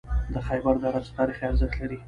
د 0.33 0.35
خیبر 0.47 0.75
دره 0.83 0.99
څه 1.05 1.11
تاریخي 1.17 1.43
ارزښت 1.47 1.75
لري؟ 1.81 1.97